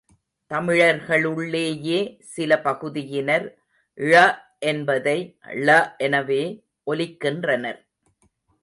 தமிழர்களுள்ளேயே 0.51 1.99
சில 2.31 2.57
பகுதியினர் 2.61 3.45
ழ 3.97 4.25
என்பதை 4.63 5.17
ள 5.67 5.77
எனவே 5.99 6.41
ஒலிக்கின்றனர். 6.87 7.79